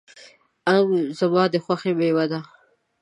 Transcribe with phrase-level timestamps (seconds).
[0.75, 2.39] آم زما د خوښې مېوه ده.